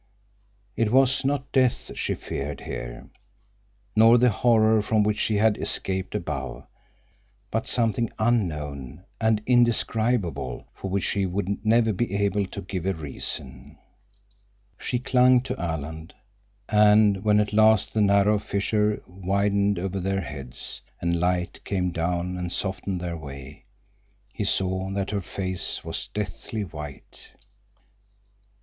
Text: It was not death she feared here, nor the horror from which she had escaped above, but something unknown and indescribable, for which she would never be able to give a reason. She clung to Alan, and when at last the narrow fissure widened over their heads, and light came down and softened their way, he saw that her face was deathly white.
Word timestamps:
It 0.75 0.91
was 0.91 1.23
not 1.23 1.51
death 1.51 1.91
she 1.95 2.15
feared 2.15 2.61
here, 2.61 3.05
nor 3.95 4.17
the 4.17 4.31
horror 4.31 4.81
from 4.81 5.03
which 5.03 5.19
she 5.19 5.35
had 5.35 5.59
escaped 5.59 6.15
above, 6.15 6.65
but 7.51 7.67
something 7.67 8.09
unknown 8.17 9.03
and 9.19 9.43
indescribable, 9.45 10.65
for 10.73 10.89
which 10.89 11.03
she 11.03 11.27
would 11.27 11.63
never 11.63 11.93
be 11.93 12.15
able 12.15 12.47
to 12.47 12.63
give 12.63 12.87
a 12.87 12.95
reason. 12.95 13.77
She 14.79 14.97
clung 14.97 15.39
to 15.41 15.61
Alan, 15.61 16.09
and 16.67 17.23
when 17.23 17.39
at 17.39 17.53
last 17.53 17.93
the 17.93 18.01
narrow 18.01 18.39
fissure 18.39 19.03
widened 19.05 19.77
over 19.77 19.99
their 19.99 20.21
heads, 20.21 20.81
and 20.99 21.19
light 21.19 21.63
came 21.63 21.91
down 21.91 22.37
and 22.37 22.51
softened 22.51 23.01
their 23.01 23.17
way, 23.17 23.65
he 24.33 24.45
saw 24.45 24.89
that 24.93 25.11
her 25.11 25.21
face 25.21 25.83
was 25.83 26.07
deathly 26.11 26.63
white. 26.63 27.33